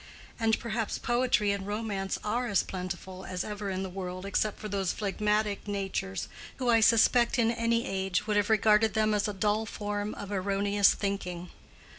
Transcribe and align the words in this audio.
And 0.39 0.57
perhaps 0.59 0.97
poetry 0.97 1.51
and 1.51 1.67
romance 1.67 2.17
are 2.23 2.47
as 2.47 2.63
plentiful 2.63 3.23
as 3.23 3.43
ever 3.43 3.69
in 3.69 3.83
the 3.83 3.87
world 3.89 4.25
except 4.25 4.57
for 4.59 4.67
those 4.67 4.91
phlegmatic 4.93 5.67
natures 5.67 6.27
who 6.55 6.71
I 6.71 6.79
suspect 6.79 7.37
would 7.37 7.45
in 7.49 7.51
any 7.51 7.85
age 7.85 8.23
have 8.25 8.49
regarded 8.49 8.95
them 8.95 9.13
as 9.13 9.27
a 9.27 9.31
dull 9.33 9.67
form 9.67 10.15
of 10.15 10.31
erroneous 10.31 10.95
thinking. 10.95 11.51